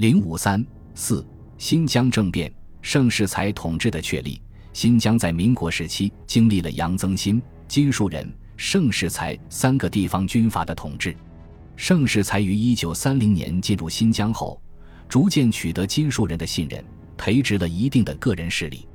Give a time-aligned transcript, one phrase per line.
[0.00, 1.22] 零五三四
[1.58, 2.50] 新疆政变，
[2.80, 4.40] 盛世才统治的确立。
[4.72, 7.38] 新疆在民国时期经历了杨增新、
[7.68, 8.26] 金树人、
[8.56, 11.14] 盛世才三个地方军阀的统治。
[11.76, 14.58] 盛世才于一九三零年进入新疆后，
[15.06, 16.82] 逐渐取得金树人的信任，
[17.18, 18.88] 培植了一定的个人势力。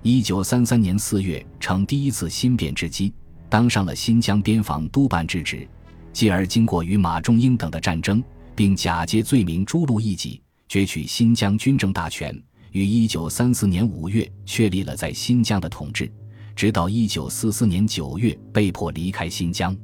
[0.00, 3.12] 一九三三年四月，乘第一次新变之机，
[3.50, 5.68] 当上了新疆边防督办之职。
[6.14, 12.34] 继而经过与马仲英等的战争，并假借罪名诛戮异己，攫取新疆军政大权。
[12.72, 16.12] 于一九三四年五月确立了在新疆的统治，
[16.54, 19.74] 直到一九四四年九月被迫离开新疆。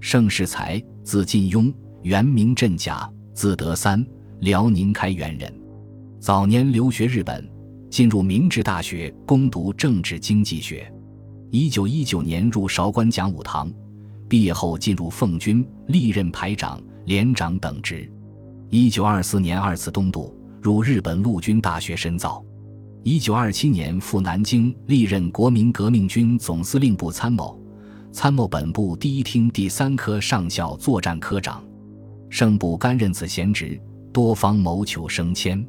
[0.00, 4.06] 盛世才，字晋庸，原名镇甲，字德三，
[4.40, 5.52] 辽宁开原人。
[6.20, 7.50] 早年留学日本，
[7.90, 10.92] 进入明治大学攻读政治经济学。
[11.50, 13.72] 一九一九年入韶关讲武堂，
[14.28, 18.08] 毕业后进入奉军，历任排长、连长等职。
[18.70, 20.34] 一九二四年二次东渡。
[20.60, 22.44] 入日本陆军大学深造，
[23.04, 27.58] 一九二七年赴南京，历任国民革命军总司令部参谋、
[28.12, 31.64] 参谋本部第一厅第三科上校作战科长，
[32.28, 33.80] 盛部甘任此闲职，
[34.12, 35.64] 多方谋求升迁。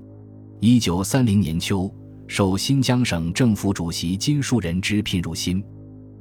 [0.59, 1.89] 一九三零年秋，
[2.27, 5.64] 受新疆省政府主席金树人之聘入新，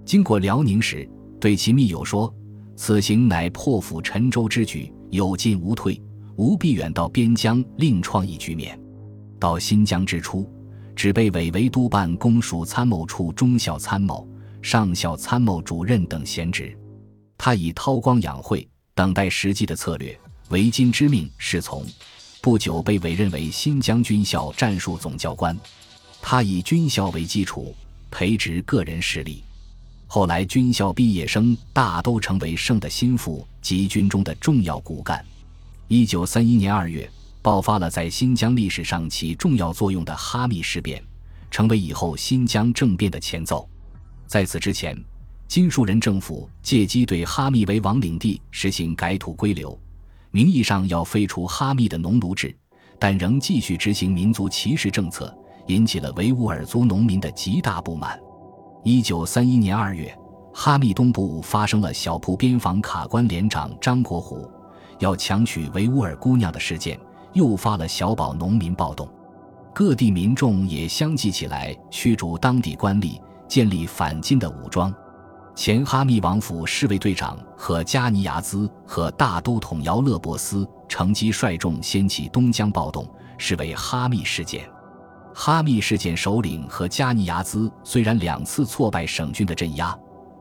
[0.05, 1.09] 经过辽宁时，
[1.41, 2.33] 对其密友说
[2.77, 6.01] ：“此行乃破釜沉舟之举，有进无退。”
[6.39, 8.78] 吴必远到边疆另创一局面，
[9.41, 10.48] 到新疆之初，
[10.94, 14.25] 只被委为督办公署参谋处中校参谋、
[14.62, 16.78] 上校参谋主任等闲职。
[17.36, 20.16] 他以韬光养晦、等待时机的策略，
[20.50, 21.84] 违金之命是从。
[22.41, 25.59] 不久被委任为新疆军校战术总教官。
[26.22, 27.75] 他以军校为基础，
[28.12, 29.42] 培植个人势力。
[30.06, 35.25] 后来军校毕业生大都成为盛的心腹及军中的重要骨干。
[35.91, 41.03] 一九三一年二月，爆发了在新疆历史上起重要作用的哈密事变，
[41.50, 43.67] 成为以后新疆政变的前奏。
[44.27, 44.94] 在此之前，
[45.47, 49.81] 金树人政府借机对哈密为王领地实行改土归流，
[50.31, 52.54] 名义上要废除哈密的农奴制，
[52.98, 55.34] 但仍继续执行民族歧视政策，
[55.69, 58.21] 引起了维吾尔族农民的极大不满。
[58.84, 60.15] 一九三一年二月，
[60.53, 64.47] 哈密东部发生了小铺边防卡关连长张国虎。
[64.98, 66.98] 要强娶维吾尔姑娘的事件，
[67.32, 69.09] 诱发了小保农民暴动，
[69.75, 74.92] 各地民众也相继起来驱逐当地官吏，建立反金的武装。
[75.54, 83.04] 前哈密王府侍卫队长和加尼亚兹和大都统姚勒伯斯乘机率众掀起东江暴动，
[83.38, 84.69] 视为哈密事件。
[85.34, 89.97] 哈密事件首领和加尼亚兹虽然两次挫败省军的镇压，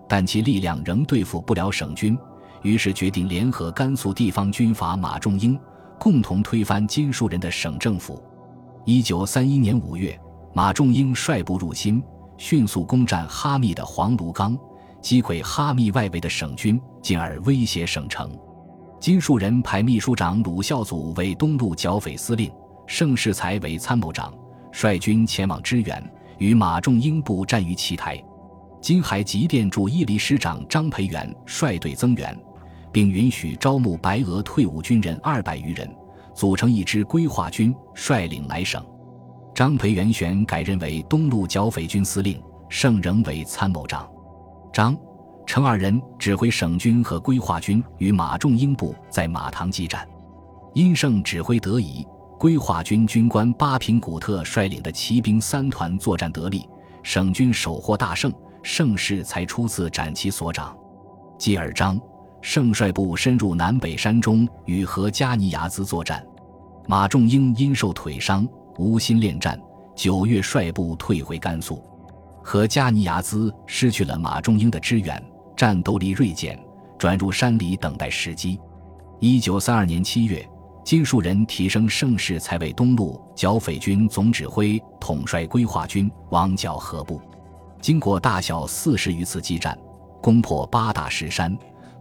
[0.07, 2.17] 但其力量仍对付不了省军。
[2.67, 5.57] 于是决定联合甘肃地方军阀马仲英，
[5.97, 8.21] 共同推翻金树人的省政府。
[8.83, 10.19] 一九三一年五月，
[10.53, 12.03] 马仲英率部入新，
[12.37, 14.57] 迅速攻占哈密的黄炉岗，
[15.01, 18.37] 击溃哈密外围的省军，进而威胁省城。
[18.99, 22.51] 金树人派秘书长鲁孝祖为东路剿匪司令，
[22.85, 24.33] 盛世才为参谋长，
[24.73, 28.21] 率军前往支援，与马仲英部战于奇台。
[28.81, 32.37] 金海急电驻伊犁师长张培元率队增援。
[32.97, 35.87] 并允许招募白俄退伍军人二百余人，
[36.33, 38.83] 组成一支规划军，率领来省。
[39.53, 44.09] 张培元选改任为东路剿匪军司令，盛仍为参谋长。
[44.73, 44.97] 张、
[45.45, 50.03] 程二人指挥省军和规划军与马仲英部在马塘激战。
[50.73, 52.03] 因盛指挥得宜，
[52.39, 56.67] 规划军军官巴平古特率领的骑兵三团作战得力，
[57.03, 60.75] 省军首获大胜，盛世才初次斩其所长。
[61.37, 62.01] 继而张。
[62.49, 66.25] 盛率部深入南北山中，与何加尼亚兹作战。
[66.87, 68.47] 马仲英因受腿伤，
[68.77, 69.61] 无心恋战。
[69.93, 71.83] 九月率部退回甘肃。
[72.41, 75.21] 何加尼亚兹失去了马仲英的支援，
[75.57, 76.57] 战斗力锐减，
[76.97, 78.57] 转入山里等待时机。
[79.19, 80.49] 一九三二年七月，
[80.85, 87.19] 金树人提升盛世才为东路剿匪军总指挥，统帅规划军王剿河部。
[87.81, 89.77] 经过大小四十余次激战，
[90.21, 91.53] 攻破八大石山。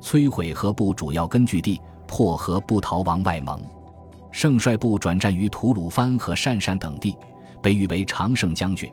[0.07, 3.61] 摧毁河部主要根据地，破河部逃亡外蒙。
[4.31, 7.17] 盛率部转战于吐鲁番和鄯善等地，
[7.61, 8.89] 被誉为常胜将军，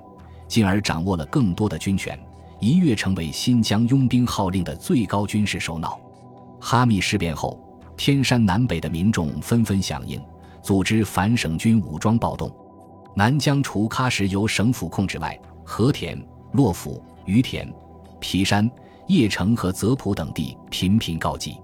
[0.47, 2.19] 进而掌握了更多的军权，
[2.59, 6.01] 一跃成为新疆拥兵号令的最高军事首脑。
[6.59, 7.59] 哈密事变后，
[7.95, 10.19] 天山南北的民众纷纷响应，
[10.63, 12.51] 组织反省军武装暴动。
[13.15, 16.19] 南疆除喀什由省府控制外，和田、
[16.53, 17.71] 洛府、于田、
[18.19, 18.67] 皮山。
[19.07, 21.57] 叶城和泽普等地频频告急，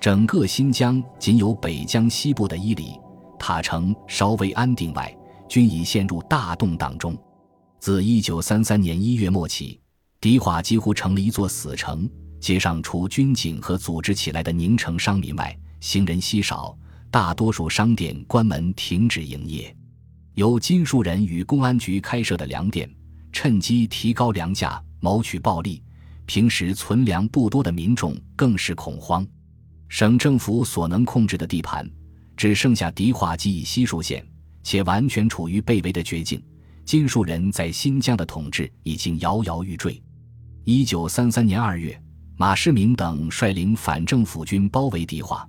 [0.00, 2.98] 整个新疆仅有北疆西部的伊犁、
[3.38, 5.16] 塔城稍微安定外，
[5.48, 7.16] 均已陷入大动荡中。
[7.78, 9.80] 自一九三三年一月末起，
[10.20, 12.08] 迪化几乎成了一座死城，
[12.40, 16.76] 街上除军警和组织起来的宁城商民外，行人稀少，
[17.12, 19.74] 大多数商店关门停止营业。
[20.34, 22.92] 由金树人与公安局开设的粮店，
[23.30, 25.80] 趁机提高粮价，谋取暴利。
[26.26, 29.26] 平时存粮不多的民众更是恐慌。
[29.88, 31.88] 省政府所能控制的地盘，
[32.36, 34.26] 只剩下迪化及以西数县，
[34.62, 36.42] 且完全处于被围的绝境。
[36.84, 40.02] 金树人在新疆的统治已经摇摇欲坠。
[40.64, 42.00] 一九三三年二月，
[42.36, 45.48] 马世明等率领反政府军包围迪化，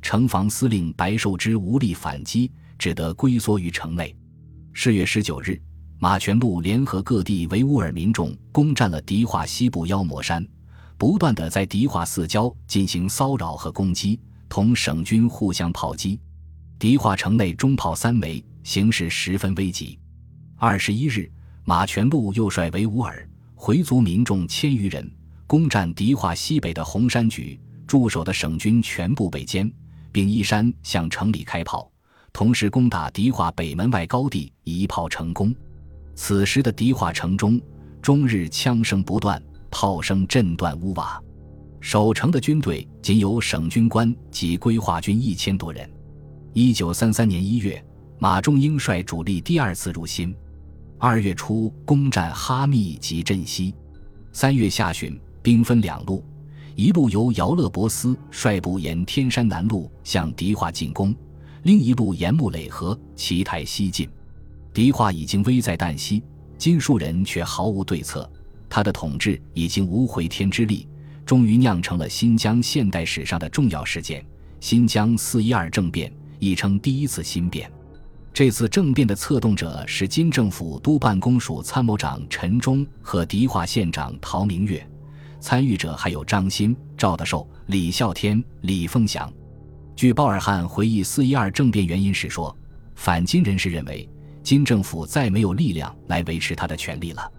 [0.00, 4.16] 城防司令白寿之无力反击，只得龟缩于城内。
[4.74, 5.60] 四月十九日，
[6.02, 10.44] 马全禄联合各地维吾尔民众攻占了迪化西部妖魔山，
[10.98, 14.18] 不断的在迪化四郊进行骚扰和攻击，
[14.48, 16.18] 同省军互相炮击。
[16.76, 19.96] 迪化城内中炮三枚，形势十分危急。
[20.56, 21.30] 二十一日，
[21.62, 23.24] 马全禄又率维吾尔
[23.54, 25.08] 回族民众千余人
[25.46, 29.72] 攻占迪化西北的红山局，驻守的省军全部被歼，
[30.10, 31.88] 并依山向城里开炮，
[32.32, 35.54] 同时攻打迪化北门外高地，一炮成功。
[36.14, 37.60] 此时的迪化城中
[38.00, 41.22] 终日枪声不断，炮声震断屋瓦。
[41.80, 45.90] 守城的军队仅有省军官及规划军一千多人。
[46.52, 47.82] 一九三三年一月，
[48.18, 50.34] 马仲英率主力第二次入侵。
[50.98, 53.74] 二月初攻占哈密及镇西，
[54.32, 56.24] 三月下旬兵分两路，
[56.76, 61.12] 一路由姚勒伯斯率部沿天山南路向迪化进攻，
[61.64, 64.08] 另一路沿木垒河、奇台西进。
[64.74, 66.22] 迪化已经危在旦夕，
[66.56, 68.30] 金树人却毫无对策。
[68.68, 70.88] 他的统治已经无回天之力，
[71.26, 74.24] 终于酿成了新疆现代史上的重要事件——
[74.60, 77.70] 新疆四一二政变，亦称第一次新变。
[78.32, 84.82] 这次政变的策动者是金政府督办公署参谋长陈忠和迪化县长陶明月，
[85.38, 89.30] 参与者还有张欣、赵德寿、李孝天、李凤祥。
[89.94, 92.56] 据鲍尔汉回忆四一二政变原因时说，
[92.94, 94.08] 反金人士认为
[94.42, 97.32] 金政府再没有力量来维持他的权利了。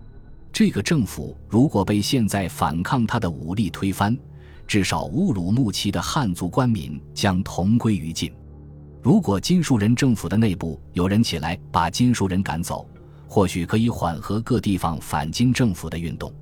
[0.52, 4.18] 这个政府如果被现在反抗他的武力推翻，
[4.66, 8.32] 至少乌鲁木齐的汉族官民将同归于尽。
[9.02, 12.88] 如果金树人政府的内部有人起来把金树人赶走，
[13.28, 16.34] 或许可以缓和各地方反金政府的运动。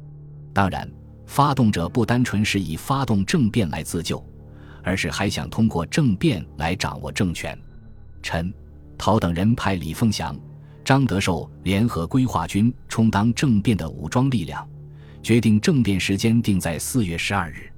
[0.53, 0.87] 当然，
[1.25, 4.23] 发动者不单纯是以发动政变来自救，
[4.83, 7.57] 而是还想通过政变来掌握政权。
[8.21, 8.53] 陈、
[8.97, 10.37] 陶等人派李凤祥、
[10.91, 14.67] 张德寿联合规划军充当政变的武装力量，
[15.23, 17.71] 决定政变时间定在四月十二日。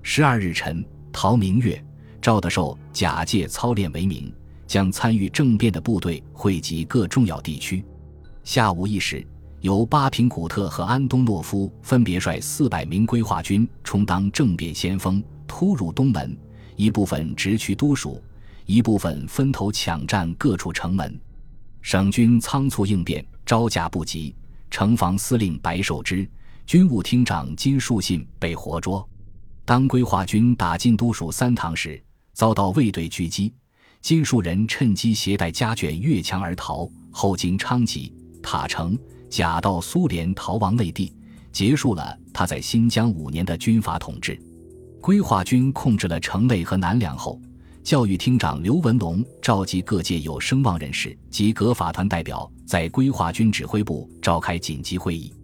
[0.00, 1.84] 十二日晨，陶明月。
[2.20, 4.32] 赵德寿假借操练为名，
[4.64, 7.84] 将参与政变的部队汇集各重要地区。
[8.44, 9.26] 下午一时，
[9.60, 16.38] 由巴平古特和安东诺夫分别率四百名规划军充当政变先锋，突入东门，
[16.76, 18.22] 一部分直趋都署，
[18.66, 21.20] 一部分分头抢占各处城门。
[21.82, 24.34] 省军仓促应变，招架不及。
[24.70, 26.26] 城防司令白寿之、
[26.64, 29.06] 军务厅长金树信被活捉。
[29.66, 32.02] 当规划军打进都署三堂时，
[32.32, 33.52] 遭到卫队狙击，
[34.00, 41.14] 金树人趁机携带家眷越墙而逃，后经昌吉、塔城，假到苏联逃亡内地，
[41.52, 44.40] 结束了他在新疆五年的军阀统治。
[45.02, 47.38] 规划军控制了城内和南梁后，
[47.82, 55.34] 教育厅长刘文龙召集各界有声望人士及革法团代表，在规划军指挥部召开紧急会议。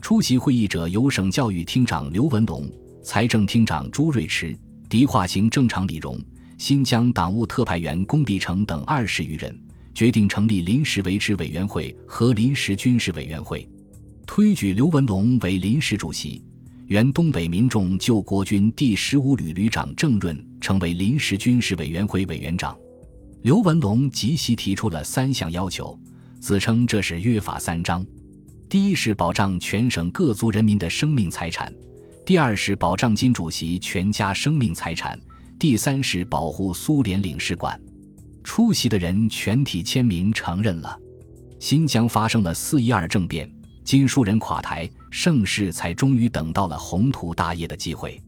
[0.00, 2.70] 出席会议者有省教育厅长刘文龙、
[3.02, 4.56] 财政厅长朱瑞驰。
[4.88, 6.18] 迪化行政长李荣、
[6.58, 9.56] 新疆党务特派员龚必成等二十余人
[9.94, 13.68] 决定成立临时维持委员会和临时军事委员会，
[14.26, 16.42] 推举刘文龙为临时主席，
[16.90, 22.76] 原东北民众救国军第十五旅旅长郑润成为临时军事委员会委员长。
[23.42, 25.96] 刘文龙即席提出了三项要求，
[26.40, 28.04] 自称这是约法三章：
[28.68, 31.72] 第一是保障全省各族人民的生命财产。
[32.26, 35.16] 第二是保障金主席全家生命财产，
[35.60, 37.80] 第三是保护苏联领事馆。
[38.42, 40.98] 出席的人全体签名承认了。
[41.60, 43.48] 新疆发生了四一二政变，
[43.84, 48.20] 金树人垮台，盛世才终于等到了宏图大业的机会。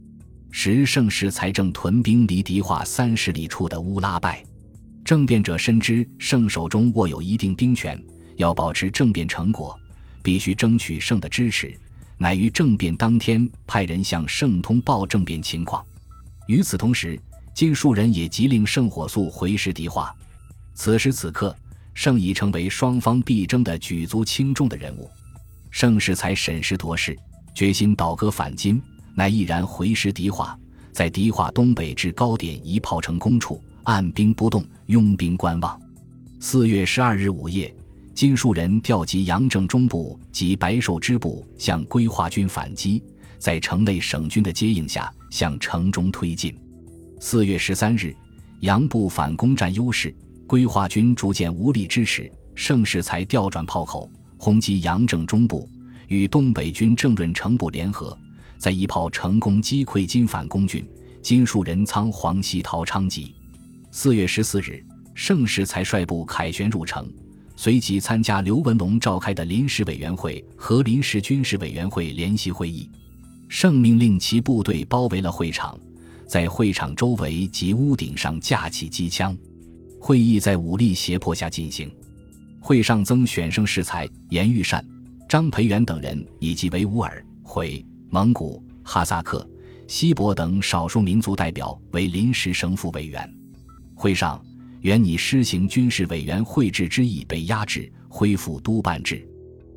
[0.50, 4.44] 时盛世才正屯兵离迪化三十里处的乌拉拜，
[5.02, 7.98] 政变者深知圣手中握有一定兵权，
[8.36, 9.78] 要保持政变成果，
[10.22, 11.74] 必须争取圣的支持。
[12.18, 15.84] 乃于政变当天派人向圣通报政变情况。
[16.46, 17.18] 与此同时，
[17.54, 20.14] 金树人也急令圣火速回师迪化。
[20.74, 21.56] 此时此刻，
[21.94, 25.10] 圣已成为双方必争的举足轻重的人物。
[25.72, 27.16] 盛世才审时度势，
[27.54, 28.80] 决心倒戈反金，
[29.14, 30.56] 乃毅然回师迪化，
[30.92, 35.80] 在迪化东北至高点一炮成功处，按兵不动，拥兵观望。
[36.38, 37.74] 四月十二日午夜，
[38.14, 43.02] 金树人调集杨正中部及白寿之部向归化军反击，
[43.38, 46.54] 在城内省军的接应下，向城中推进。
[47.18, 48.14] 四月十三日，
[48.60, 50.14] 杨部反攻占优势，
[50.46, 54.08] 归化军逐渐无力支持，盛世才调转炮口，
[54.44, 55.68] 轰击杨正中部，
[56.08, 58.18] 与东北军郑润成部联合，
[58.58, 60.84] 在一炮成功击溃金反攻军，
[61.22, 63.36] 金树人仓黄西逃昌吉。
[63.92, 64.84] 四月十四日。
[65.14, 67.08] 盛世才率部凯旋入城，
[67.54, 72.90] 随即参加刘文龙召开的临时委员会和临时军事委员会联席会议。
[73.48, 75.78] 盛命令其部队包围了会场，
[76.26, 79.36] 在会场周围及屋顶上架起机枪。
[80.00, 81.88] 会议在武力胁迫下进行。
[82.72, 84.82] 会上增选盛世才、严玉善、
[85.28, 89.46] 张培元等人，以及维吾尔、回、蒙古、哈萨克、
[89.86, 93.30] 锡伯等少数民族代表为临时省府委员。
[93.94, 94.42] 会上。
[94.80, 99.22] 原拟施行军事委员会制之意被压制，恢复督办制。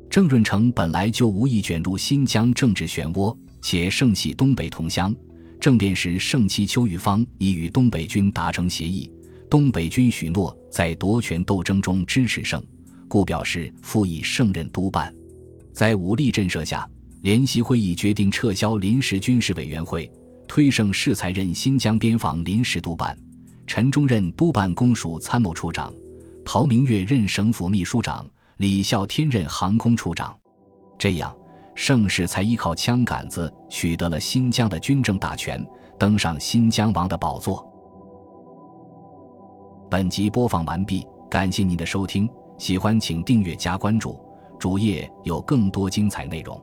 [0.08, 5.14] 郑润成本来就无意卷入新疆政治漩涡，且盛系东北同乡。
[5.60, 9.08] 政变时，盛期邱玉芳已与东北军达成协议，
[9.50, 12.60] 东北军许诺在夺权斗争中支持盛，
[13.08, 15.14] 故表示复以胜任督办。
[15.72, 16.88] 在武力震慑下，
[17.22, 20.10] 联席会议决定撤销临时军事委员会，
[20.46, 23.16] 推盛世才任新疆边防临时督办。
[23.66, 25.92] 陈忠任督办公署参谋处长，
[26.44, 28.24] 陶明月任省府秘书长，
[28.58, 30.36] 李孝天任航空处长。
[30.96, 31.36] 这样，
[31.74, 35.62] 盛世才依靠枪杆子取得了新疆的军政大权，
[35.98, 37.68] 登上新疆王的宝座。
[39.90, 44.18] 本集播放完毕，感谢您的收听，喜欢请订阅加关注，
[44.58, 46.60] 主页有更多精彩内容。